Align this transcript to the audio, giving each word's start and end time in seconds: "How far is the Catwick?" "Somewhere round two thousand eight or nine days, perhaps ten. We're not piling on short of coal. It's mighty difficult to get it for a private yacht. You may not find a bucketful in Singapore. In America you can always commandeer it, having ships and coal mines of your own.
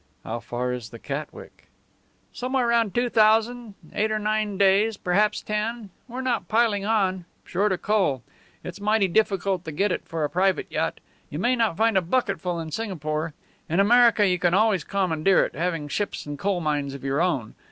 "How 0.23 0.39
far 0.39 0.73
is 0.73 0.89
the 0.89 0.97
Catwick?" 0.97 1.67
"Somewhere 2.33 2.65
round 2.65 2.95
two 2.95 3.07
thousand 3.07 3.75
eight 3.93 4.11
or 4.11 4.17
nine 4.17 4.57
days, 4.57 4.97
perhaps 4.97 5.43
ten. 5.43 5.91
We're 6.07 6.21
not 6.21 6.47
piling 6.47 6.83
on 6.87 7.25
short 7.45 7.71
of 7.71 7.83
coal. 7.83 8.23
It's 8.63 8.81
mighty 8.81 9.07
difficult 9.07 9.63
to 9.65 9.71
get 9.71 9.91
it 9.91 10.01
for 10.07 10.23
a 10.23 10.29
private 10.31 10.71
yacht. 10.71 10.99
You 11.29 11.37
may 11.37 11.55
not 11.55 11.77
find 11.77 11.99
a 11.99 12.01
bucketful 12.01 12.59
in 12.59 12.71
Singapore. 12.71 13.35
In 13.69 13.79
America 13.79 14.27
you 14.27 14.39
can 14.39 14.55
always 14.55 14.83
commandeer 14.83 15.45
it, 15.45 15.53
having 15.53 15.87
ships 15.87 16.25
and 16.25 16.39
coal 16.39 16.61
mines 16.61 16.95
of 16.95 17.03
your 17.03 17.21
own. 17.21 17.53